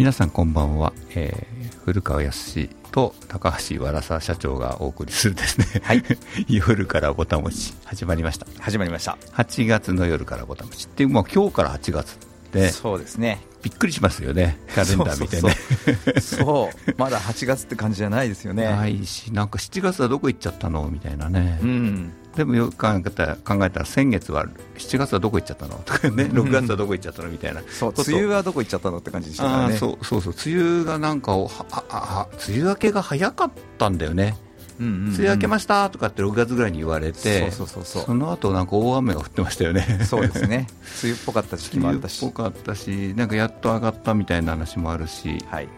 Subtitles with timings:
[0.00, 6.02] 皆さんこんばんは、えー、古川康と高橋わらさ社長がお送りするですね、はい、
[6.48, 8.46] 夜からぼたもち始まりました。
[8.60, 9.18] 始まりました。
[9.34, 12.16] 8月の夜からぼたもちっていうもう今日から8月
[12.50, 12.70] で。
[12.70, 14.58] そうですねびっくりしますよね。
[14.74, 16.20] カレンダー見てね。
[16.20, 18.64] そうまだ8月って感じじゃないですよね。
[18.64, 20.88] ないしなんか7月はどこ行っちゃったの？
[20.88, 24.46] みたいなね、うん、でもよく考えたら考えたら先月は
[24.78, 25.74] 7月はどこ行っちゃったの？
[25.84, 26.24] とかね。
[26.24, 27.28] 6月はどこ行っちゃったの？
[27.28, 27.94] みたいな、そう。
[28.06, 29.76] 梅雨はどこ行っちゃったのって感じでしたからね。
[29.76, 30.34] そうそうそう。
[30.46, 34.36] 梅雨がなんかはああ梅雨明けが早かったんだよね、
[34.80, 40.00] 梅雨明けましたとかって6月ぐらいに言われてそうそうそうその後なんか大雨が降ってましたよね。
[40.04, 40.66] そうですね。
[41.02, 42.22] 梅雨っぽかった時期もあったし。
[42.22, 45.66] 梅雨っぽかったしなんかやっと上がったみたいな話もあるし、はい。
[45.66, 45.70] ね。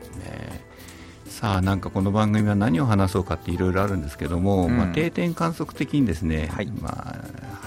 [1.27, 4.77] さあなんかこの番組は何を話そうかっていろいろあるんですけども、うん。
[4.77, 6.67] まあ、定点観測的にですね、はい。
[6.81, 7.17] まあ、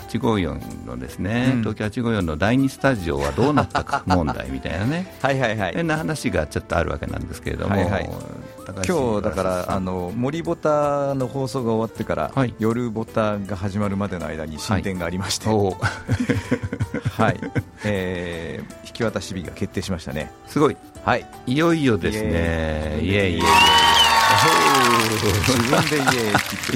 [0.08, 5.16] 854のですね、うん東京854の第2スタジオはどうなったか問題みたいなね。
[5.22, 5.74] はいはいはい。
[5.74, 8.10] そんな話がちょっとあるわけなんですけれども、はいはい
[8.88, 12.54] 今日だからあの森ボタの放送が終わってから、はい。
[12.60, 15.78] 夜ボタが始まるまでの間に進展がありまして、お
[17.18, 17.40] はい、
[17.84, 20.32] えー引き渡し日が決定しましたね。
[20.48, 20.78] すごい。
[21.04, 23.00] はい、いよいよですね。
[23.02, 23.42] いえいえい
[25.46, 25.98] 自分で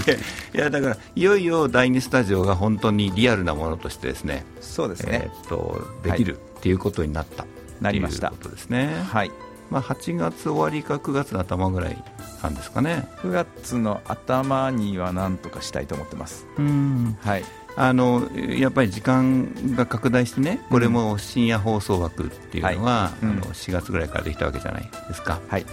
[0.05, 4.45] 言えいやだからいよいよ第2スタジオが本当にリアルなものとしてですね。
[4.61, 5.21] そうですね。
[5.25, 7.45] え、ーっとできるっていうことになった、
[7.81, 8.29] なりました。
[8.29, 9.31] ということですね、はい、
[9.69, 12.03] まあ、8月終わりか9月の頭ぐらい
[12.41, 13.07] なんですかね。
[13.21, 16.47] 9月の頭にはなんとかしたいと思ってます。
[16.57, 17.17] うん。
[17.21, 17.43] はい、
[17.75, 23.25] あのやっぱり時間が拡大してねこれも深夜放送枠っていうのが、はい。
[23.25, 23.31] うん。
[23.31, 25.39] あの4月ぐらいからできたわけじゃないですか。
[25.47, 25.65] はい、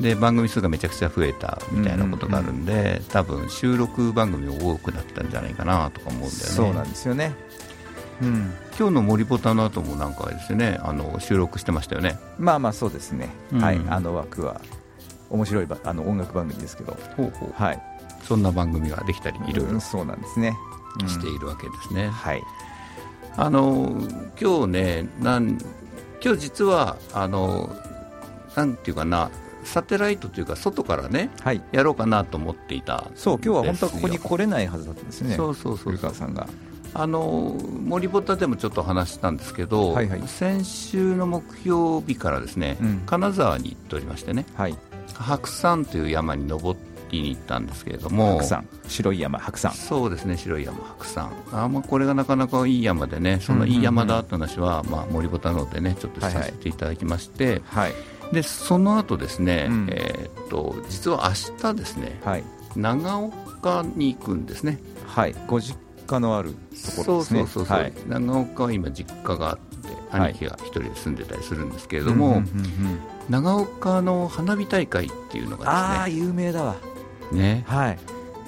[0.00, 6.34] で番組数がめちゃくちゃ増えたみたいなことがあるんで、多分収録番組も多くなったんじゃないかなとか思うんだよね。
[6.34, 7.34] そうなんですよね。
[8.22, 10.78] うん、今日の森ボタンの後もなんかですよね。
[10.82, 12.18] あの収録してましたよね。
[12.38, 13.28] まあまあそうですね。
[13.52, 13.60] うん。
[13.62, 14.60] はい、あの枠は
[15.30, 16.96] 面白いばあの音楽番組ですけど、
[17.54, 17.82] はい、
[18.22, 20.56] そんな番組ができたりいろいろうんそうなんですね。
[21.00, 21.08] うん。
[21.08, 22.42] しているわけですね、はい、
[23.36, 24.00] あの
[24.40, 25.58] 今日ねなん
[26.24, 27.76] 今日実はあの
[28.54, 29.30] なんていうかな
[29.64, 31.62] サテライトというか外からねはい。
[31.72, 35.36] やろうかなと思っていたそう、今日は本当はここに来れないはずだったんですよね。
[35.36, 35.92] そうそうそう。
[35.92, 36.46] 古川さんが。
[36.94, 40.22] あの森ボタでもちょっと話したんですけど、はいはい。
[40.26, 43.02] 先週の木曜日からですね、うん。
[43.06, 44.76] 金沢に行っておりましてねはい、
[45.14, 46.78] 白山という山に登
[47.10, 49.72] りに行ったんですけれども白山、白い山、白山。
[49.72, 51.30] そうですね白い山白山。
[51.52, 57.92] あ、まあ、これがなかなかいい山でねそんないい山だって話は、まあ、森ボタの方でねちょっとさせていただきまして、はい、
[58.32, 59.88] でその後ですね、うん。
[59.90, 62.44] えーっと実は明日ですねはい、
[62.76, 64.78] 長岡に行くんですね。
[65.06, 66.56] はい、ご実家のあると
[67.02, 67.40] ころですね。
[67.40, 76.74] そうそうそうそう、はい、長岡は今実家があってはい兄貴が一人で住んでたりするんですけれども、うんうんうんうん長岡の花火大会っていうのあがあ、有名だわ。
[76.74, 77.98] ですねねはい。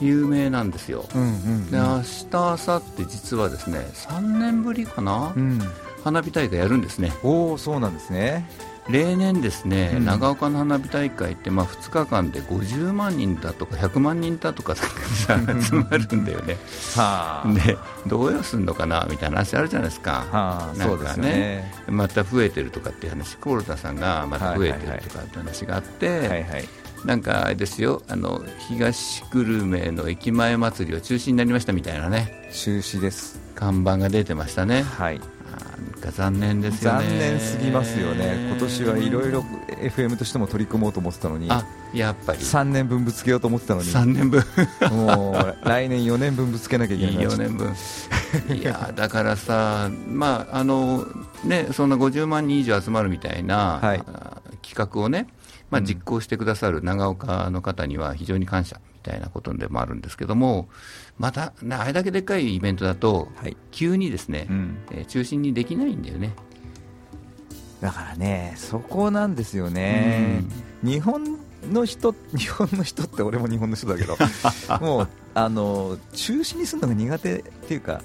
[0.00, 5.60] 有名なんですよ、うんうん、で明日明後日実はですね3年ぶりかな、うん。
[6.04, 8.48] 花火大会やるんですねおお、そうなんですね。
[8.88, 16.56] 例年ですね、うん長岡の花火大会ってまあ2日間で50万人だとか100万人だとか集まるんだよね
[16.96, 17.52] はあ。
[17.52, 21.72] でどうやすんのかなみたいな話あるじゃないですかはあ、なんかねね。
[21.88, 26.68] また増えてるとかっていう話コロナさんがまた増えてるとかって話があって、はいはい。
[27.04, 33.40] なんかあれですよあの東久留米の駅前祭りは中止になりましたみたいなね中止です。
[33.54, 35.20] 看板が出てましたねはい。
[35.58, 37.08] なんか残念ですよね。
[37.08, 38.46] 残念すぎますよね。
[38.48, 39.40] 今年はいろいろ
[39.80, 42.38] FM としても取り組もうと思ってたのに、あやっぱり。
[42.38, 44.44] 3年分ぶつけようと思ってたのに、3年分。
[44.90, 47.14] もう来年4年分ぶつけなきゃいけない。
[47.14, 47.74] いい4年分。
[48.54, 51.06] いやだからさまああの
[51.44, 54.02] ねそんな50万人以上集まるみたいな、はい。
[54.06, 55.28] あ企画をね、
[55.70, 55.86] まあ、うん。
[55.86, 58.80] 実行してくださる長岡の方には非常に感謝。
[58.97, 60.68] みたいなことでもあるんですけども
[61.18, 63.56] また、ね、あれだけでかいイベントだと、はい。
[63.72, 66.34] 急にですね、うん、えー中心にできないんだよね。
[67.80, 70.42] だからね、そこなんですよね、
[70.82, 71.38] 日本
[71.72, 74.16] の人、 日本の人って俺も日本の人だけど、
[74.80, 78.02] もうあの中止にするのが苦手っていうか、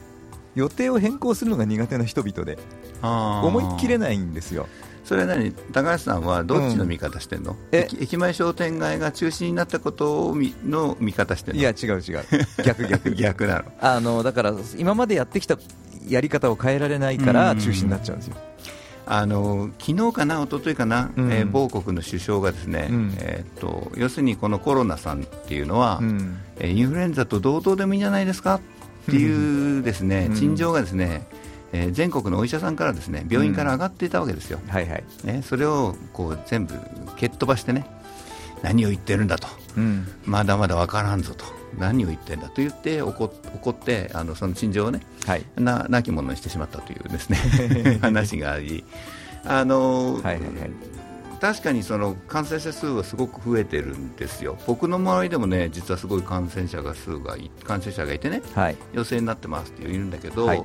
[0.55, 2.57] 予定を変更するのが苦手な人々で、
[3.01, 4.67] 思いっきれないんですよ。
[5.03, 7.57] それは何高橋さんはどっちの見方してんの、うん。
[7.71, 7.79] え？
[7.91, 11.59] 駅駅前商店街が中止になったことをみの見方してんの？
[11.59, 12.23] いや、違う違う、
[12.65, 13.11] 逆逆。
[13.15, 13.63] 逆なの。
[13.81, 15.57] あのだから今までやってきた
[16.07, 18.35] やり方を変えられないから中止になっちゃうんですよ。
[19.05, 21.31] あの昨日かな、一昨日かな、うん。
[21.31, 23.13] えー某国の首相がですね、うん。
[23.19, 26.37] えーっと要するにこのコロナさんっていうのは、うん。
[26.59, 28.55] えーインフルエンザと同等でもいいんじゃないですか？
[28.55, 28.59] っ
[29.11, 30.35] ていうですね、うん。
[30.37, 31.27] 陳情がですね、
[31.73, 36.75] えー全国のお医者さんからですね病院から上がっていたわけですよ、はいはい、ね、それをこう全部
[37.17, 37.85] 蹴っ飛ばしてね
[38.61, 39.47] 何を言ってるんだと。
[39.75, 41.45] うん、まだまだ分からんぞと。
[41.77, 47.37] 何を言ってんだと言って怒っ怒ってあのその陳情をねはい、な亡き者にしてしまったというですね
[48.01, 48.83] 話があり。
[49.45, 50.71] あの、はいはいはい、
[51.41, 60.63] 確かにその感染者数はすごく増えてるんですよ、僕の周りでもね実はすごい感染者が数がい感染者がいてねはい、陽性になってますっているんだけど、はい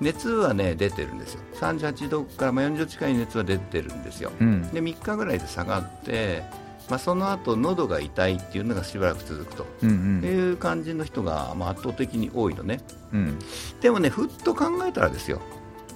[0.00, 6.42] 熱はね出てるんですよ、38度からまあ40度近い熱は出てるんですよ、うん、で3日ぐらいで下がって、
[6.88, 9.66] まあ、その後喉が痛いっていうのがしばらく続くと。
[9.82, 12.80] うんっていう感じの人がまあ圧倒的に多いのね。
[13.12, 13.38] うん、うん、
[13.80, 15.40] でもねふっと考えたらですよ。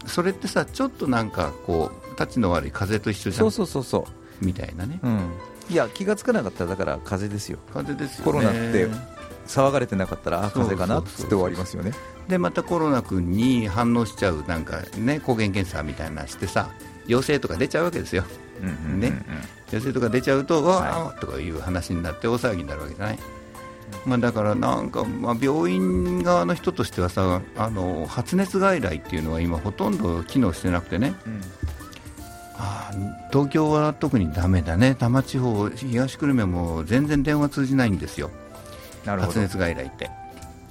[0.06, 3.51] それってさちょっとなんかこうたちの悪い風邪と一緒じゃん。
[3.51, 4.09] そうそうそうそ
[4.41, 5.01] みたいなね。
[5.03, 5.31] う、うん、
[5.71, 7.59] いや気がつかなかったらだから風邪ですよ。
[7.73, 8.33] 風邪ですよね。
[8.33, 8.89] コロナって
[9.47, 11.93] 騒がれてなかったらあ風邪かなって終わりますよね
[12.29, 16.71] でまたコロナ君に反応しちゃうなんかね抗原検査みたいなのしてさ
[17.07, 18.25] 陽性とか出ちゃうわけですよ。
[18.63, 19.25] うんうんうんね。
[19.73, 23.19] 陽性とか出ちゃうとわー、はとかいう話になって大騒ぎになるわけじゃない、
[24.07, 31.15] まあ、だからなんか、まあ、病院側の人としてはさあの発熱外来っていうのは今ほとんど機能してなくてね。
[31.27, 31.41] うん。
[32.57, 34.95] あー東京は特にダメだね。
[34.95, 38.31] 多摩地方東久留米も全然電話通じないんですよ。
[39.05, 40.11] 発熱外来って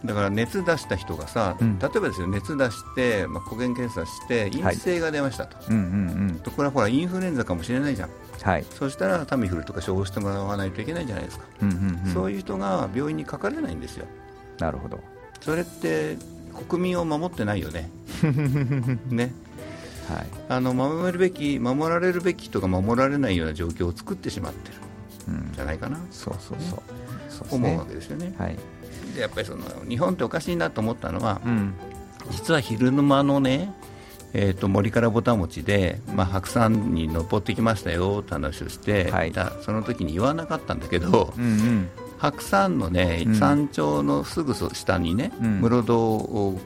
[0.07, 1.77] だから熱出した人がさ、うん。
[1.77, 6.35] 例えばですよ熱出して、まあ、抗原検査して陰性が出ましたと、うんうんうん。
[6.39, 8.09] とこれはほらインフルエンザかもしれないじゃん。
[8.41, 8.65] はい。
[8.71, 12.13] そしたらタミフルとか処方してもらわないといけないじゃないですか、うんうんうん。
[12.13, 14.05] そういう人が病院にかかれないんですよ。
[14.59, 14.99] なるほど。
[15.41, 16.17] それって
[16.69, 17.89] 国民を守ってないよね。
[19.11, 19.33] ね。
[20.07, 20.27] はい。
[20.47, 24.75] あの守るべき守られるべき人が守られないような状況を作ってしまってる。
[25.27, 25.51] うん。
[25.51, 25.99] んじゃないかな。
[26.11, 26.79] そうそうそう。
[27.29, 28.33] そうです思うわねけですよね。
[28.37, 28.57] はい
[29.17, 31.73] でやっぱりその日本っておかしいなと思ったのはうん。
[32.29, 33.73] 実は昼間のね、
[34.33, 39.31] えー、と森からぼた餅で、まあ、白山に登ってきましたよって話をして、はい。
[39.31, 41.89] だその時に言わなかったんだけど、うんうん。
[42.19, 43.35] 白山のね、うん。
[43.35, 45.61] 山頂のすぐ下にね、うん。
[45.61, 46.59] 室堂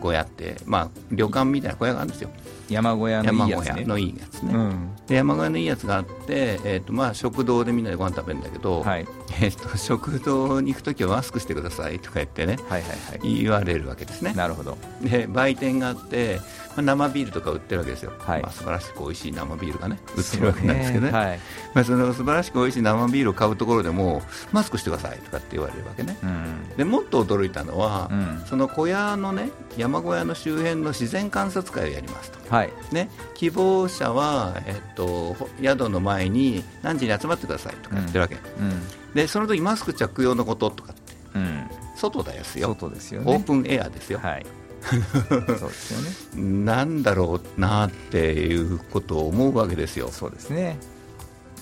[0.00, 2.30] 小屋って、まあ、旅館みたいな小屋があるんですよ、
[2.68, 3.72] 山小屋の山いいやつね。
[3.72, 4.96] 小屋のいいやつね、うん。
[5.06, 9.06] で山小屋のいいやつがあって、えーとまあ、食堂でみんなでご飯食べるんだけど、はい。
[9.40, 12.90] えー、と食堂に行くときはマスクしてくださいとか言ってねはいはい
[13.20, 13.42] はい。
[13.42, 14.32] 言われるわけですね。
[14.34, 14.78] なるほど。
[15.02, 16.40] で売店があって、
[16.76, 18.42] まあ、生ビールとか売ってるわけですよ、はい。
[18.42, 19.98] まあ、素晴らしく美味しい生ビールがね。
[20.16, 21.40] 売ってるわけなんですけどね、はい。
[21.74, 26.16] まあ、その素晴らしく美味しい生ビールを買うところでもマスクしてくださいとかって言われるわけね。
[26.22, 26.76] うん。
[26.76, 28.42] でもっと驚いたのは、うん。
[28.46, 32.54] その小屋のね山小屋の周辺の自然観察会をやりますと。
[32.54, 32.72] はい。
[32.92, 39.14] ね、希望者は、えっと、ほ宿の前に何時に集まってくださいとか言ってるわけ、うん。
[39.14, 41.70] でその時マスク着用のこととかってうん。
[41.96, 43.34] 外ですよ、外ですよね。
[43.34, 44.46] オープンエアですよ、はい。
[44.86, 46.64] そうですよね。
[46.64, 50.78] なんだろうなっていうことを思うわけですよ、そうですね。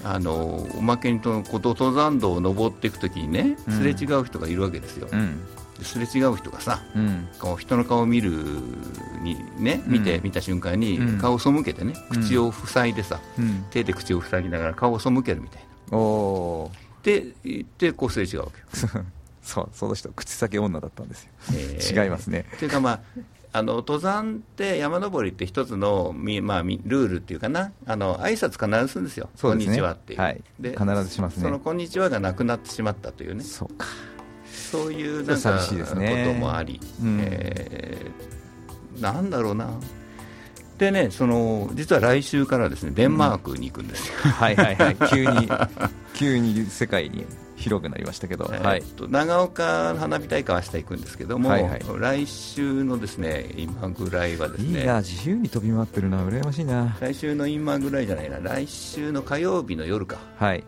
[0.03, 3.75] あのおまけにとこ登山道を登っていくときにね、うん。
[3.75, 5.41] すれ違う人がいるわけですよ、うん
[5.83, 7.29] すれ違う人がさ、うん。
[7.39, 8.31] こう人の顔を見る
[9.23, 10.25] にね見て、うん。
[10.25, 11.19] 見た瞬間にうん。
[11.19, 12.23] 顔を背けてね、うん。
[12.23, 13.65] 口を塞いでさ、うん。
[13.71, 15.99] 手で口を塞ぎながら顔を背けるみたいな。
[15.99, 16.71] おお
[17.03, 19.05] で言ってこうすれ違うわけよ、ー
[19.43, 21.31] そうその人口先女だったんですよ。
[21.53, 22.05] えー。
[22.05, 22.47] 違いますね。
[22.59, 23.01] というかまあ
[23.57, 27.71] あの登山って山登りって一つのみ、まあ、みルールっていうかな。
[27.87, 29.29] あの挨拶必ずするんですよ。
[29.37, 29.51] すね。
[29.51, 30.15] こんにちはって。
[30.15, 30.43] いう、はい。
[30.61, 31.45] 必ずしますね。
[31.45, 33.45] そのこんにちはがなくなってしまったというね。
[33.45, 33.87] そうか
[34.75, 36.25] そういうなんか寂しいですね。
[36.27, 37.21] こともあり、うん。
[37.23, 38.35] えー
[39.01, 39.71] なんだろうな。
[40.79, 44.97] でねその実は来週からですねデンマークに行くんですよ、はいはいはい。
[45.09, 45.49] 急に
[46.15, 47.25] 急に世界に
[47.57, 48.83] 広くなりましたけど、はい。
[49.09, 51.81] 長岡花火大会は明日行くんですけども、はいはい。
[51.99, 56.19] 来週のですね今ぐらいはですねいいな自由に飛び回ってるな。
[56.25, 56.97] 羨ましいな。
[57.01, 58.39] 来週の今ぐらいじゃないな。
[58.41, 60.19] 来週の火曜日の夜か。
[60.39, 60.65] はい。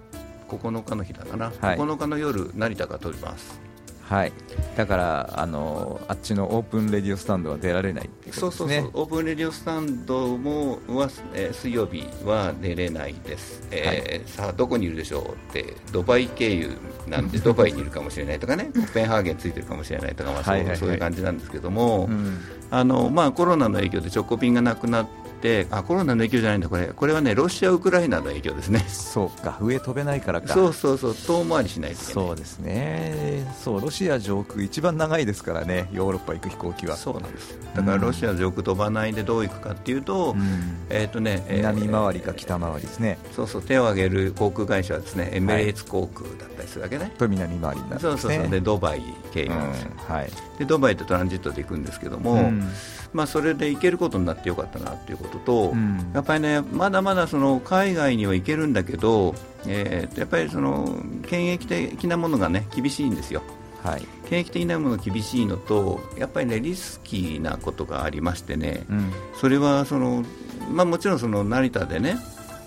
[0.48, 1.78] 9日の日だかな、はい。
[1.78, 3.65] 9日の夜成田が飛びます
[4.08, 4.32] はい。
[4.76, 16.76] だからあのあっちのオープンレディオスタンドは出られないっていうこそうそうそう、とですねオープンレディオスタンドもは、えー水曜日は出れないです、えーさあどこにいるでしょうってドバイ経由
[17.08, 18.70] なんで ドバイにいるかもしれないとかね。
[18.74, 22.38] コペンハーゲンついてるかもしれないとか、まあそうはいういう感じなんですけども、うん。
[22.70, 26.88] あのまあ、コロナの影響で直行便がなくなっててあコロナの影響じゃないんだこれ。
[26.88, 28.80] これはねロシアウクライナの影響ですね。
[28.88, 30.52] そうか上飛べないからか。
[30.52, 32.14] そうそうそう遠回りしないといけない。
[32.14, 33.54] そうですね。
[33.62, 36.96] そうロシア上空一番長いですからねヨーロッパ行く飛行機は。
[36.96, 48.50] そうなんですだからロシア上空飛ばないでどう行くかっていうと、うん、えっ、ー、とね、南回りか北回りですね、そうそう手を挙げる航空会社はですねエミレーツ航空だったりするわけね、と南回りになるんです、ね、そうそうそう。
[48.50, 52.68] でドバイ経由なんですよ、うん、はい、でドバイとトランジットで行くんですけども、うん、
[53.16, 59.34] まあ、それで行けることになってよかったなということと、うん、やっぱりねまだまだその海外には行けるんだけど、
[59.66, 63.42] えー、やっぱりその検疫的なものがね厳しいんですよ。
[63.82, 70.22] はい、検疫的なもの厳しいのとやっぱりねリスキーなことがありましてね、うん、それはその、
[70.70, 72.18] まあ、もちろんその成田でね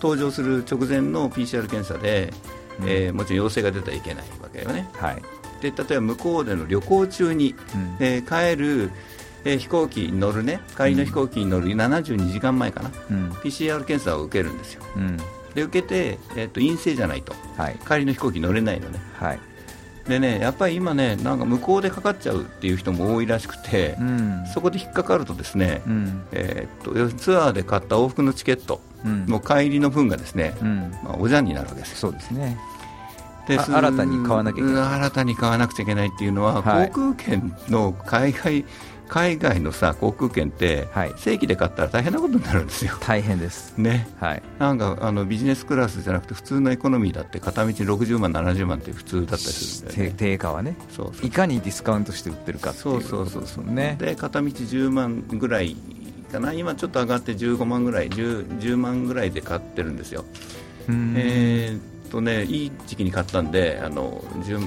[0.01, 2.33] 登場する直前の PCR 検査で、
[2.79, 4.89] うん、えー、もちろん陽性が出たらいけないわけよね。
[4.93, 5.21] はい、
[5.61, 8.89] で例えば向こうでの旅行中に、うん、えー、帰る
[9.45, 15.17] えー、飛行機に乗るね帰りの飛行機に乗る72時間前かな、うん、PCR 検査を受けるんですよ、うん、
[15.53, 19.39] で受けて、えーと、陰性じゃないと、はい、帰りの飛行機乗れないのね、はい、
[20.07, 30.53] でねやっぱり今ねなんか向こうでかかっちゃうっていう人も多いらしくて、うん、そこで引っかかるとですね、うん、えー、っとツアーで買った往復のチケットの帰りの分がですね、
[31.03, 32.57] まあ、おじゃんになるわけですそうですね。
[33.47, 34.83] で新たに買わなきゃいけない。
[34.83, 38.63] 新たに買わなくちゃいけないっていうのは、はい、航空券の海外
[39.09, 42.93] 海外のさ航空券って、はい、正規で買ったら大変なことになるんですよ。
[43.01, 44.07] 大変です、 ね。
[44.19, 50.15] はい、なんかあのビジネスクラスじゃなくて普通のエコノミーだって片道60万、70万って普通だったりするんだよね。
[50.17, 50.75] 定価はね。
[50.95, 55.75] そうそういかにディスカウントして売ってるかっていうそうそうそうねで片道10万ぐらい
[56.31, 56.53] かな。
[56.53, 60.23] 今ちょっと上がって15万ぐらい 10, 10万ぐらいで買ってるんですよ。
[60.87, 64.23] えーとね、いい時期に買ったんであの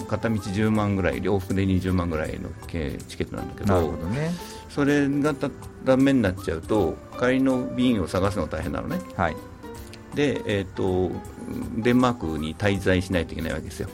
[0.09, 4.31] 片道10万ぐらい往復で20万ぐらいのチケットなんだけどなるほど、ね、
[4.69, 5.35] それが
[5.85, 9.37] だめになっちゃうと帰りの便を探すのが大変なのね、はい、
[10.15, 11.11] で、えーと、
[11.77, 13.89] デンマークに滞在しないといけないわけですよ、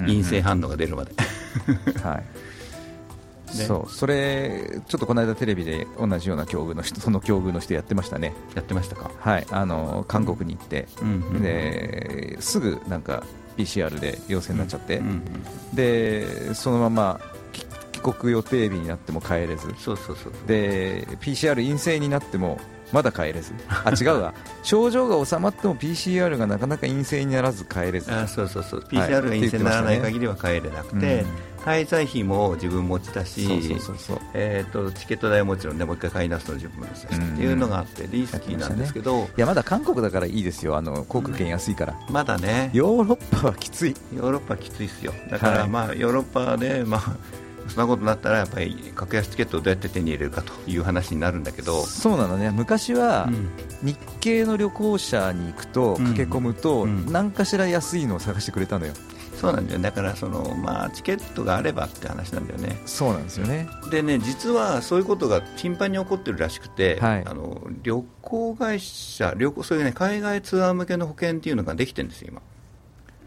[0.00, 1.12] 陰性反応が出るまで。
[2.02, 2.49] はい
[3.52, 3.92] そう。
[3.92, 10.86] それ、ちょっとこの間テレビで同じような境遇の人その境遇の人やってましたね、やってましたか、はい、あの韓国に行って、
[11.40, 13.24] ですぐなんか
[13.56, 15.02] PCR で陽性になっちゃって、
[15.74, 17.20] でそのまま
[17.52, 22.58] 帰国予定日になっても帰れず、そうそうそうで PCR 陰性になっても
[22.92, 31.24] まだ帰れず、あ違うわ、 症状が収まっても PCR がなかなか陰性にならず帰れず、あそうそうそう、PCR が陰性にならない限りは帰れなくて、
[31.64, 33.46] 滞在費も自分持ちだし、
[34.34, 47.16] えーと、チケット代はもちろんね、もう一回買い出すの自分持ちだしっていうのがあって、リスキーなんですけど、ね、いやまだ韓国だからいいですよ、あの航空券安いから、うん、まだね、ヨーロッパはきつい、ヨーロッパはきついですよ、だから、まあ、ヨーロッパで、まあ、
[47.68, 52.50] そんなことになったらやっぱり格安チケットをどうやって手に入れるかという話になるんだけどそうなのね。
[52.50, 53.28] 昔は
[53.82, 58.92] 日系の旅行者に行くと駆け込むと何かしら安いのを探してくれたのよ。
[59.40, 59.80] そうなんだよ。
[59.80, 62.78] だからその、まあ、チケットがあればって話なんだよね。
[62.84, 63.68] そうなんですよね。
[63.90, 72.42] でね実はそういうことが頻繁に起こってるらしくて、はい、あの旅行会社旅行そういう、ね、海外ツアー向けの保険っていうのができてるんですよ、今。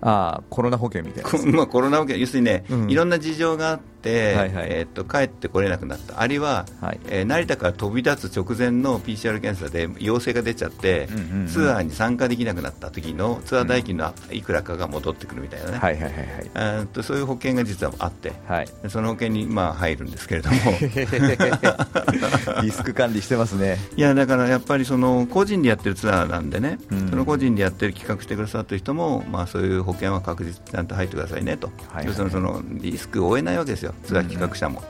[0.02, 20.58] あコロナ保険みたいな、まあ、コロナ保険、要するにね、うん、いろんな事情があって、はいはい、えー、と帰ってこれなくなった、あるいは、はい、えー、成田から飛び立つ直前の PCR 検査で陽性が出ちゃって、うんうんうん、ツアーに参加できなくなった時のツアー代金のいくらかが戻ってくるみたいなね、はいはいはいはい、とそういう保険が実はあって、はい、その保険にまあ入るんですけれども。
[22.62, 23.78] リスク管理してますね。
[23.96, 34.84] いやだからやっぱりその個人でやってるツアーなんでね、うん、その個人でやってる企画してくださってる人も、まあ、そういう保険は確実にちゃんと入ってくださいねと、はいはい、要するにそのリスクを負えないわけですよ、ツアー企画者も。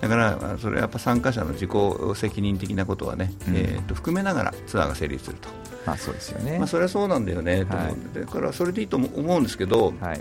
[0.00, 1.70] だからそれはやっぱ参加者の自己
[2.16, 5.48] 責任的なことはね、うん、えー、と含めながらツアーが成立すると。
[5.86, 6.58] まあそうですよね。
[6.58, 10.20] まあそれはそうなんだよね、と思うだからそれでいいと思うんですけど、はい、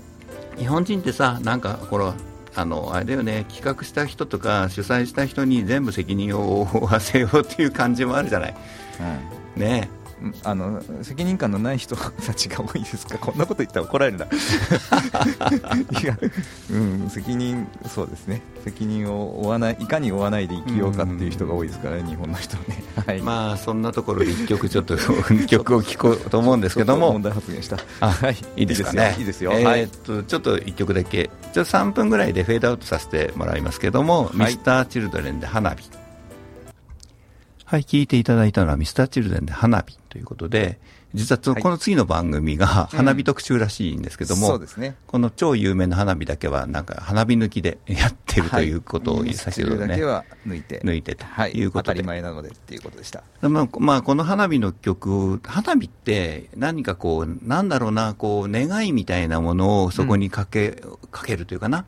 [0.58, 2.06] 日本人ってさなんかこれ
[2.54, 8.56] あのあれだよね企画した人とか主催した人に全部責任を負わせようっていう感じもあるじゃない。
[9.56, 9.90] うん、ね
[10.44, 14.26] あの責任感のない人たちが多いですか、こんなこと言ったら怒られるな、
[16.02, 16.18] いや、
[16.70, 24.98] うん、責任、そうですね、責任を負わない、いかに負わないで生きようかっていう人が多いですからね、日本の人ね、 はい、まあそんなところで一曲、ちょっと
[25.48, 35.90] 曲を聴こうと思うんですけども、問題発言した、はい、いいですかね、いいですよ、えー、っとちょっと一曲だけ、ちょっと3分ぐらいでフェードアウトさせてもらいますけども、ミスターチルドレンで花火。
[37.72, 40.78] はい、聞いていただいたのはミスターチルデンで花火ということで、
[41.14, 44.98] 実はこの次の番組が花火特集らしいんですけども、そうですね。
[45.08, 49.88] この超有名な花火だけは、なんか花火抜きで やってるということをさせてね。
[49.88, 50.82] だけは抜いて。
[50.84, 51.54] 抜いてとはい。
[51.54, 51.96] いうことで。
[51.96, 53.24] 当たり前なのでっていうことでした。
[53.42, 61.86] まあ、まあ、この花火の曲、花火って何かこう、なんだろうな、こう、願いみたいなものをそこにかけ、かけるというかな？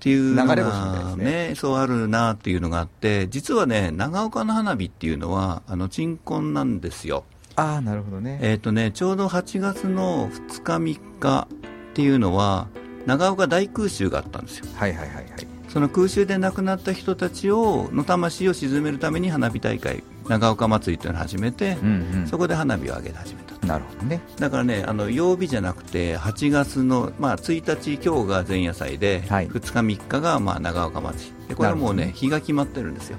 [0.00, 1.16] っていうのが流れ星みたいです
[1.50, 7.24] ねそうあるなっていうのがあって、実はね、長岡の花火っていうのは、あの、鎮魂なんですよ。
[7.56, 8.38] ああ、なるほどね。
[8.42, 12.68] えっ、とね、ちょうど8月の2日、3日っていうのは、
[13.06, 14.66] 長岡大空襲があったんですよ。
[14.74, 15.24] はいはいはいはい。
[15.68, 23.54] その空襲で亡くなった人たちをの魂を鎮めるために花火大会、長岡祭りというのを始めて、うんそこで花火を上げ始めた。
[23.60, 23.68] うん。
[23.68, 24.20] なるほどね。
[24.38, 33.18] だからね、あの曜日じゃなくて、8月の、まあ、1日、今日が前夜祭で、はい2日、3日が、まあ、長岡祭りで、これはもうね、日が決まってるんですよ。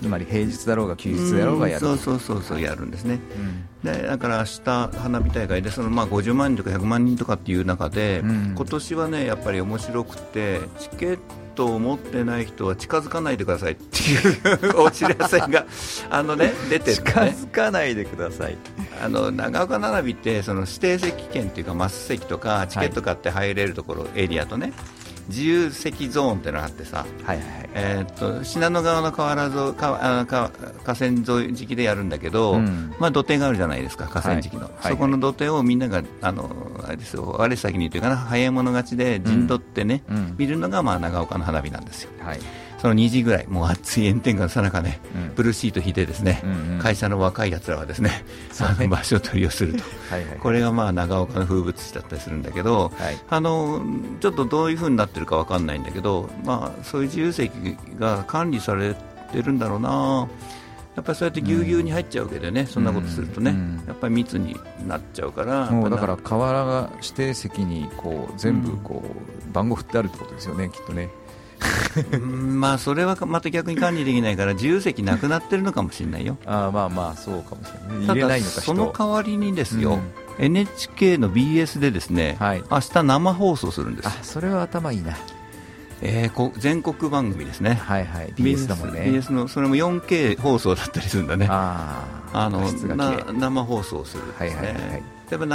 [0.00, 1.86] つまり平日だろうが休日だろうがやる。
[1.86, 3.20] うんそうそうそうそう、やるんですね。
[3.36, 11.18] うんでだから明日花火大会でそのまあ50万人とか100万人とかっていう中で、うん今年はねやっぱり面白くてチケッ
[11.54, 15.66] トを持ってない人は近づかないでくださいっていう お知らせが
[16.10, 18.56] あのね出てる近づかないでください。
[19.02, 24.74] あの長岡花火ってその指定席券っていうかマス席とかチケット買って入れるところ、エリアとね
[25.30, 27.70] 自由席ゾーンってのがあってさ、はいはいはい。
[27.72, 30.50] えーっと信濃川の河原沿いかあか
[30.84, 32.94] 河川沿い時期でやるんだけど、うん。
[32.98, 34.72] まあ、土手があるじゃないですか、河川敷の、はい。
[34.78, 34.92] はい。
[34.92, 36.50] そこの土手をみんなが、あの
[36.84, 40.34] あれですよ、我先にというかな、早い者勝ちで陣取ってね、うん。
[40.36, 42.40] 見るのがまあ長岡の花火なんですよ、はい。
[42.80, 45.34] その2時ぐらい、もう暑い炎天下のさなかね、うん。
[45.34, 46.78] ブルーシート引いて、ですね、うんうん。
[46.78, 48.74] 会社の若いやつらはですね、そうね。
[48.78, 50.38] あの場所取りをすると、 はいはい。
[50.38, 53.18] これがまあ長岡の風物詩だったりするんだけど、はい。
[53.28, 53.82] あの
[54.20, 57.52] ちょっとどういうふうになってるかわかんないんだけど、まあ、そういう自由席
[57.98, 58.94] が管理され
[59.30, 60.26] てるんだろうな、
[60.96, 63.84] やっぱりそうやってぎゅうぎゅうに入っちゃうわけでね、そんなことするとね、うん。
[63.86, 64.56] やっぱり密に
[64.88, 71.10] なっちゃうから、もうだからやっ河原が指定席にこう全部こう番号振ってあるってことですよね、きっとね。
[72.30, 76.38] まあ、それはまた逆に管理できないから、自由席なくなってるのかもしれないよ。
[76.46, 78.20] ああまあまあそうかもしれない。
[78.20, 85.14] ただその人代わりにですよ、うん NHK の BS でですね、はい明日生放送するんですあ、それは頭いいな。
[86.02, 88.32] えーこ全国番組ですね、はいはい。
[88.32, 89.00] BS だもんね。
[89.00, 91.46] BS のそれも 4K 放送だったりするんだね。
[91.50, 92.46] ああ。
[92.46, 92.60] あの
[92.96, 95.46] な生放送するんですね、はいはいはいはいやっぱ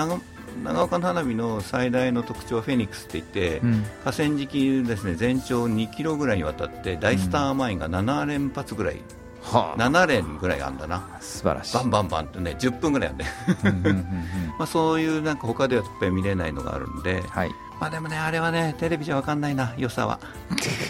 [0.64, 3.84] 長長岡の花火の最大の特徴はフェニックスって言って、うん。
[4.04, 9.02] 河川敷ですね全長2キロぐらいにわたって大スターマインが7連発ぐらい、
[9.42, 9.78] はあ。
[9.78, 11.76] 7連ぐらいあんだな、素晴らしい。
[11.76, 13.26] バンバンバンってね10分ぐらいあんで、
[13.64, 14.06] うんうんうんうん。
[14.58, 17.50] まあそういうなんか他ではやっぱり見れないのがあるんで、はい。
[17.80, 20.20] まあでもねあれはねテレビじゃわかんないな良さは。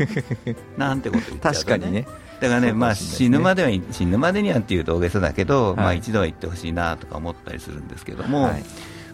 [0.78, 2.08] なんてこと言っちゃうと確かにね。
[2.40, 5.76] だからね、そうかまあ、死ぬまでは、死ぬまでにはっていうと大げさだけど、はい。
[5.78, 8.64] まあ、一度は行ってほしいなとか思ったりするんですけども、はい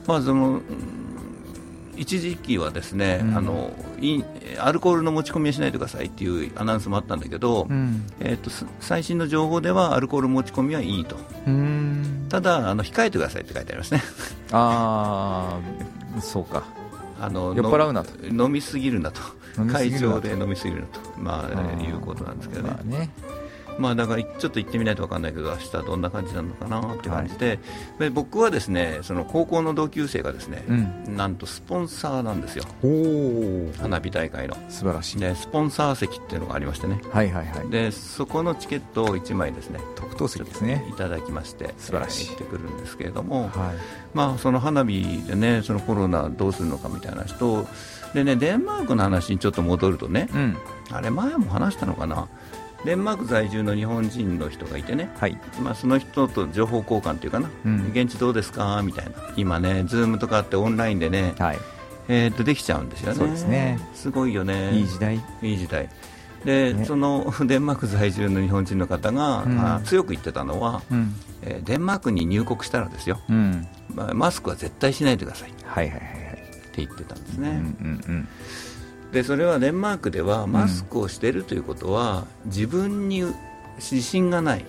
[0.07, 0.61] まあ、その、うん
[2.01, 4.23] 一時期はですね、うんあのい
[4.57, 8.07] アルコールの持ち込みはしないでくださいっていうアナウンスもあったんだけど、うん。
[8.19, 12.25] えー、とす最新の情報ではアルコール持ち込みはいいと、うん。
[12.27, 14.01] ただあの控えてくださいって書いてありますね。
[14.51, 15.59] あ
[16.17, 16.63] あ、そうか。
[17.19, 19.21] あの酔っ払うなとの飲みすぎるなと
[19.71, 23.09] 会場で飲みすぎるなと、まあ、ーいうことなんですけどねまあね。
[23.81, 27.59] まあだからちょっと行ってみないと分かんないけど明日どんな感じなのかなって感じで,、
[27.99, 31.17] で僕はですねその高校の同級生がですね、うん。
[31.17, 33.71] なんとスポンサーなんですよおお。
[33.81, 35.19] 花火大会の素晴らしい。
[35.19, 37.69] でスポンサー席っていうのがありましてねはいはいはい。
[37.69, 40.93] でそこのチケットを1枚ですね特等席ですねい。
[40.93, 43.51] ただきまして素晴らしいえー行ってくるんですけれども、はい。
[44.13, 47.65] まあ、その花火でねそのコロナどうするのかみたいな人
[48.13, 50.57] でねデンマークの話にちょっと戻るとねうん。
[50.91, 52.27] あれ前も話したのかな
[52.85, 55.11] デンマーク在住の日本人の人がいてね。
[55.19, 55.37] はい。
[55.61, 57.91] まあ、その人と情報交換というかな、うん。
[57.93, 58.81] 現地どうですか？
[58.83, 61.59] みたいな、今ね、ズームとかあってオンラインでね、はい。
[62.07, 63.79] えー、とできちゃうんですよね、そうですね。
[63.93, 65.21] すごいよね、いい時代。
[65.43, 65.87] いい時代。
[66.43, 66.85] で、ね。
[66.85, 69.59] その デンマーク在住の日本人の方が、うん。
[69.59, 71.15] あ強く言ってたのは、うん。
[71.43, 73.67] えーデンマークに入国したらですよ、うん。
[73.93, 75.51] まあ、マスクは絶対しないでください。
[75.51, 76.01] ってはいはいはい。
[76.01, 76.41] はい。
[76.77, 78.27] 言ってたんですうんうね、ん
[79.11, 83.23] でそれはデンマークではマスクをしているということは、自分に
[83.77, 84.65] 自信がない。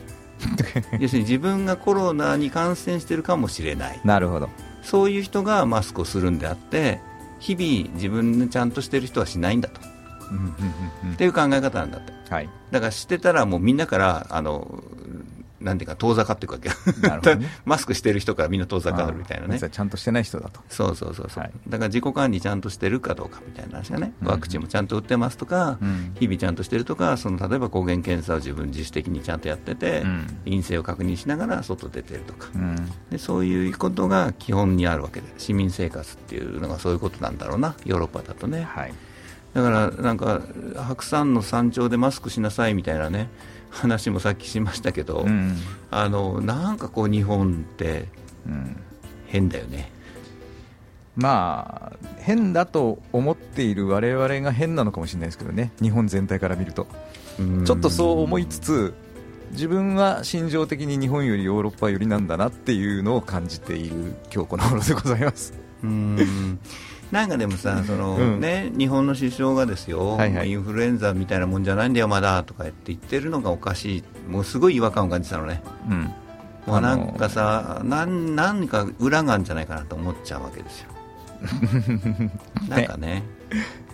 [0.99, 4.49] 要するに自分がコロナに感染しているかもしれないなるほど。
[4.83, 7.01] そういう人がマスクをするんであって
[7.39, 9.81] 日々自分でちゃんとしてる人はしないんだと
[10.33, 10.45] うんうん
[11.05, 12.49] うんっていう考え方なんだってはい。
[12.71, 14.83] だからしてたらもうみんなからあの
[15.63, 16.69] なんていうか遠ざかっていくわけ。
[16.69, 17.47] ね。
[17.65, 19.59] マスクしてる人からみんな遠ざかるみたいなね。
[19.59, 20.61] ちゃんとしてない人だと。
[20.69, 21.53] そうそうそうそう、はい。
[21.69, 24.29] だから自己管理ちゃんとしてるかどうかみたいな話がね、うん。
[24.29, 26.13] ワクチンもちゃんと打ってますとか、うん。
[26.19, 30.27] 日々ちゃんとしてるとか、その例えば抗原検査を自分自主的にちゃんとやってて、うん。
[30.45, 32.77] 陰性を確認しながら外出てるとか、うん。
[33.11, 38.67] で、そういうことが基本にあるわけで、市民生活っていうのがそういうことなんだろうな、ヨーロッパだとね。
[38.69, 38.95] はい。
[39.55, 40.41] だからなんか
[40.77, 43.29] 白山の山頂でマスクしなさいみたいなね
[43.73, 45.57] 話もさっきしましたけど、うん。
[45.91, 48.07] あのなんかこう日本って
[48.47, 48.77] うん。
[49.27, 49.91] 変だよね。
[51.17, 55.73] まあ変だと思っている我々が変なのかもしれないですけどね。
[55.81, 56.87] 日本全体から見ると。
[57.39, 57.65] うん。
[57.65, 58.95] ちょっとそう思いつつ
[59.53, 65.55] 自分は心情的に日本よりヨーロッパ寄りなんだなっていうのを感じている今日この頃でございます。
[65.83, 66.59] うん
[67.13, 68.41] なんかでもさその、うん。
[68.41, 70.51] ね、日本の首相がですよ、はいはい。
[70.51, 76.11] インフルエンザみたいなもんじゃないんだよ、まだとか言って言ってるのがおかしい、もうすごい違和感を感じたのね、うん。
[76.67, 80.89] もうなんかさ、なん何か裏があるんじゃないかなと思っちゃうわけですよ。
[82.69, 83.23] なんかね、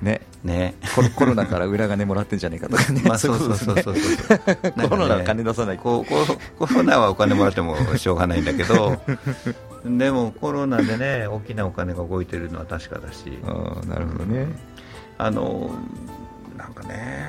[0.00, 0.20] ね。
[0.44, 0.74] ね、
[1.16, 3.02] コロナから裏金もらってんじゃねえかとかね。
[3.04, 4.38] まあそうそうそうそうそう、
[4.76, 4.88] ね。
[4.88, 5.78] コロナは金出さない。
[5.78, 6.06] こ
[6.58, 9.00] コロナはお金もらってもしょうがないんだけど、
[9.96, 13.38] でもコロナでね、 大きなお金が動いてるのは確かだし。
[13.44, 14.48] ああなるほどね。
[15.16, 15.70] あの
[16.56, 17.26] なんかね、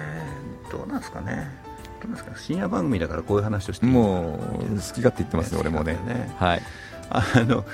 [0.72, 1.50] どうなんですかね、
[2.02, 5.94] どうなんですか深夜番組だからこういう話をしてもう好き勝手言ってますよ俺もね。
[6.06, 6.36] ね。
[6.38, 6.62] はい。
[7.10, 7.66] あの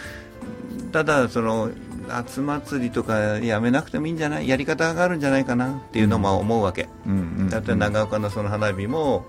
[0.91, 1.69] ただ、その
[2.07, 6.87] 夏祭りとかやめなくてもいいんじゃない、やり方があるんじゃないかなっていうのも思うわけ、
[7.49, 9.25] だって長岡のその花火も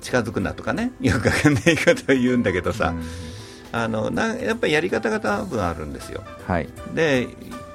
[0.00, 3.27] 近づくなとかね、よくわかんない言い方を言うんだけどさ、うん
[3.72, 6.22] あのなやっぱりやり方が多分あるんですよ。
[6.46, 6.68] はい。
[6.94, 7.28] で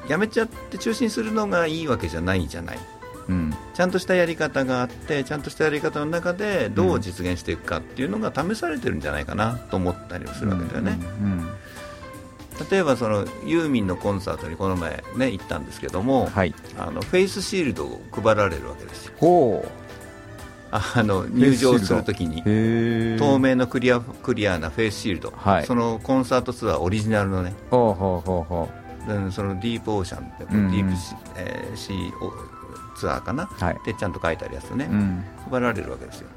[0.07, 2.79] やめちゃって中止にするのがいいわけじゃないじゃない。
[3.27, 3.53] うん。
[3.73, 11.47] ちゃんとしたやり方があってちゃんとしたやり方の中でどう実現していくかっていうのが試されてるんじゃないかなと思ったりもするわけだよね、うん
[12.69, 16.53] 例えばそのユーミンのコンサートにこの前、ね、行ったんですけども、はい。
[16.77, 19.13] あのフェイスシールドを配られるわけですよ。
[19.17, 19.65] ほ
[20.75, 22.41] あの入場するときに
[23.19, 25.65] 透明のクリアクリアなフェイスシールド、はい。
[25.65, 27.53] そのコンサートツアーオリジナルのね。
[27.69, 28.69] ほうほうほうほ
[29.07, 32.33] でそのディープオーシャンって、うんディープシ,、えーシーオ
[32.97, 33.79] ツアーかな、はい。
[33.85, 35.25] でちゃんと書いてあるやつね、ううん。
[35.51, 36.27] 配られるわけですよ。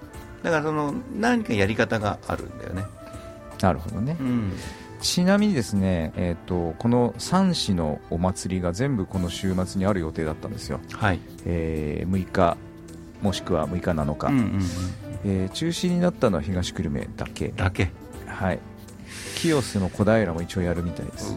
[0.42, 2.84] だからその何かやり方があるんだよね、
[3.62, 4.16] なるほどね。
[4.20, 4.52] うん、
[5.00, 12.56] ちなみにですね、えー、とこの3市のお祭りが全部この週末にある予定だったんですよ、はい、えー6日
[13.26, 14.62] もしくは6日7日、うんうんうん、
[15.24, 17.90] えー中止になったのは東久留米だけ、だけ。
[18.28, 18.60] はい、
[19.34, 21.34] 清瀬の小平も一応やるみたいです、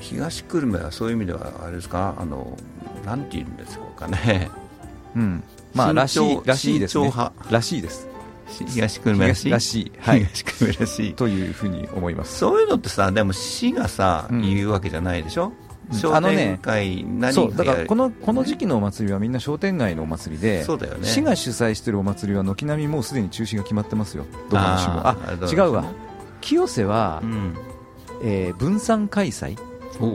[0.00, 2.14] 東久留米はそういう意味ではあれですか？
[2.18, 2.56] あの
[3.04, 4.48] なんて言うんですかね。
[5.14, 5.42] うん、
[5.74, 7.12] まあらしいらしいですね。
[7.50, 8.08] らしいです。
[8.48, 9.50] 東久留米らしい。
[9.50, 11.12] らしい、はい、東久留米らしい。
[11.14, 12.38] というふうに思います。
[12.38, 14.40] そういうのってさでも市がさ、うん。
[14.40, 15.48] 言うわけじゃないでしょ？
[15.48, 21.06] うん商あのね店会何そうだからこののこの時期のお祭りはみんな商店街のお祭りでそうだよね。
[21.06, 24.24] 市が主催しているお祭りは軒並みもうすでに中止が決まってますよ。
[24.50, 25.06] どこの市も。
[25.06, 25.16] あ
[25.50, 25.84] 違うわ。
[26.40, 27.56] 清瀬は、うん。
[28.22, 29.56] えー分散開催。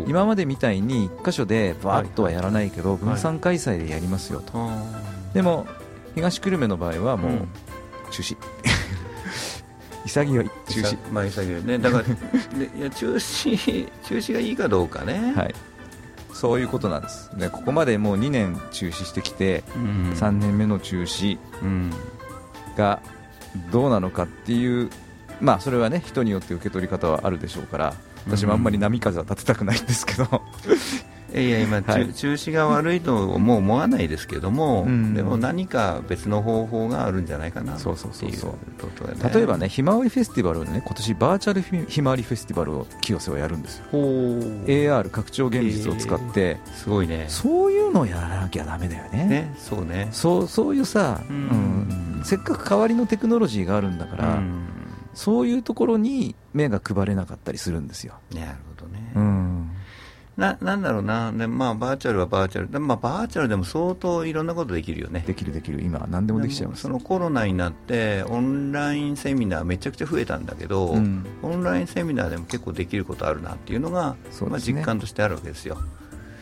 [0.07, 4.83] 今までみたいに1箇所でバーッとはやらないけど、分散開催でやりますよと、あ
[5.33, 5.65] でも
[6.13, 7.47] 東久留米の場合はもううん。
[8.11, 8.37] 中止、
[10.05, 10.45] 潔い。
[10.45, 10.97] ー中止。
[11.11, 11.77] まあ潔いね。
[11.77, 15.55] だからでいや中止 中止がいいかどうかね、はい。
[16.33, 17.29] そういうことなんです。
[17.37, 20.13] でここまでもう2年中止してきて、うん。
[20.15, 21.91] 3年目の中止うん。
[22.77, 23.01] が
[23.71, 24.89] どうなのかっていう
[25.41, 27.93] まあそれはね人によって受け取り方はあるでしょうから
[28.27, 30.43] 私もあんまり波風は立てたくないんですけど、
[31.33, 32.07] いや今、はい。
[32.07, 35.13] 中中止が悪いとも思わないですけども、うん。
[35.13, 37.97] でも何か別の方法があるんんじゃないかなそう。
[37.97, 38.57] そうっていうこ
[38.95, 43.85] とだね例えばねひまわりフェスティバルをね今年バーチャルひまわりフェスティバルを清瀬はやるんですよ。
[43.91, 47.25] AR 拡張現実を使って、すごいね。
[47.29, 49.25] そういうのをやらなきゃダメだよね。
[49.25, 50.09] ねそうね。
[50.11, 51.39] そうそういうさ、ううん
[52.21, 52.21] ん。
[52.23, 54.67] せっかく代わりのテクノロジーがあるんだから、うん。
[55.13, 59.60] そういうところに目が配れなかったりするんですよ、なるほどね、うん、
[60.37, 61.31] ななんだろうな。
[61.31, 62.71] で、まあ、バーチャルはバーチャル。
[62.71, 65.23] で、まあ、バーチャルでも相当いろんなことできるよね。
[65.27, 65.83] できるできる。
[65.83, 66.83] 今何でもできちゃいます。
[66.83, 71.25] そのコロナになってオンラインセミナーめちゃくちゃ増えたんだけど、うん。
[71.41, 74.15] オンラインセミナーでも結構できることあるなっていうのが
[74.47, 75.77] まあ、実感としてあるわけですよ。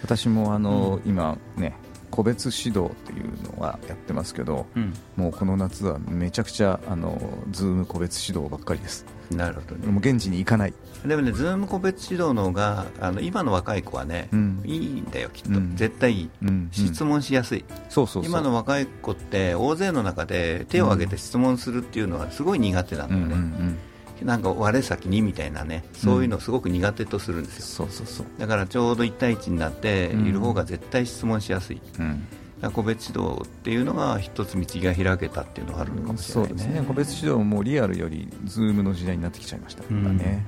[0.04, 1.76] 私もあの、今ね
[2.12, 4.94] 個別指導っていうのはやってますけど、うん。
[5.16, 7.20] もうこの夏はめちゃくちゃあの
[7.52, 9.06] ズーム個別指導ばっかりです。
[9.32, 9.88] なるほどね。
[9.88, 10.74] もう現地に行かない。
[11.06, 14.62] でもね、ズーム個別指導の方があの今の若い子はね、うん。
[14.66, 15.76] いいんだよ、きっと、うん。
[15.76, 16.70] 絶対いい、うん。
[16.72, 18.32] 質問しやすい、そうそうそう。
[18.32, 23.78] 今の若い子って、大勢の中で手を挙げて質問するっていうのはすごい苦手なうんうんうのよね、ん
[24.26, 28.26] なんか我先にみたいなね、そういうのをすごく苦手とするんですよ、そうそうそう。
[28.38, 30.26] だからちょうど1対1になってうん。
[30.28, 32.28] いる方が絶対質問しやすい、うん。
[32.62, 36.56] ら個別指導っていうのが一つ道が開けたっていうのがあるのかもしれないね。
[36.58, 36.84] ですね。
[36.88, 40.46] 個別指導もリアルよりズームの時代になってきちゃいましたからね、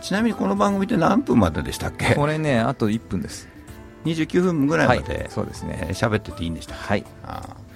[0.00, 2.14] ちなみにこの番組って何分まででしたっけ？
[2.14, 3.48] これねあと1分です。
[4.04, 5.02] 29分ぐらいまはい。
[5.02, 5.78] でそうですね。
[5.82, 7.04] えー喋ってていいんでしたはい。
[7.24, 7.67] あー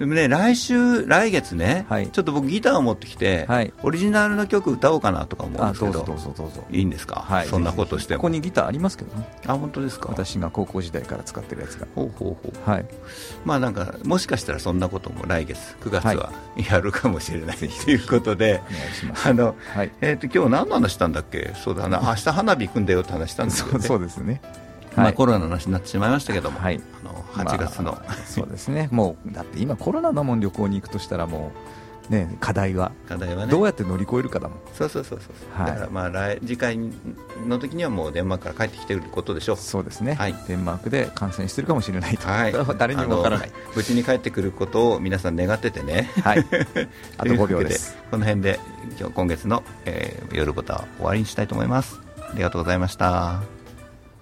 [0.00, 2.08] でもね来週、来月ね、はい。
[2.08, 3.70] ちょっと僕ギターを持ってきて、はい。
[3.82, 6.02] オリジナルの曲歌おうかなとか思うんですけど。
[6.02, 8.20] あどうぞどうぞいいんですか、はいそんなことしても。
[8.20, 9.28] ここにギターありますけどね。
[9.46, 10.08] あ本当ですか？
[10.08, 11.86] 私が高校時代から使ってるやつが。
[11.94, 12.70] ほうほうほう。
[12.70, 12.86] はい。
[13.44, 18.62] まあなんかもしかしたらそんなことも来月9月はやるかもしれない、ということで
[19.26, 19.92] あの、はい。
[20.00, 21.52] えー、と今日何の話したんだっけ？
[21.62, 22.00] そうだな。
[22.02, 23.80] 明日花火行くんだよって話したんですよね。
[23.80, 24.40] そうですね
[24.96, 26.80] まあ、はいコロナの話になってしまいましたけども、はい。
[27.02, 28.88] あの8月の、まあそうですね。
[28.90, 31.52] もうだって今コロナだもん旅行に行くとしたらも
[32.08, 33.52] うね課題は課題はね。
[33.52, 34.58] どうやって乗り越えるかだもん。
[34.74, 35.72] そうそうそうそう、はい。
[35.72, 36.78] だからまあ来次回
[37.46, 39.56] の時にはもうデンマークから帰ってきてることでしょう。
[39.56, 40.34] そうですね、はい。
[40.48, 43.50] デンマークで感染してるかもしれないと、はい、誰にもわからない。
[43.76, 46.10] 無事に帰ってくることを皆さん願っててね。
[46.22, 46.44] はい。
[47.16, 48.58] あと5というわけ秒ですこの辺で
[48.98, 52.00] 今日今月の、えー夜ボタン終わりにしたいと思います。
[52.18, 53.59] ありがとうございました